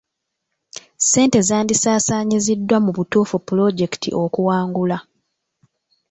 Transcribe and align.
Ssente 1.01 1.39
zandisaasaanyiziddwa 1.47 2.77
mu 2.85 2.91
butuufu 2.97 3.35
pulojekiti 3.47 4.09
okuwangula. 4.23 4.97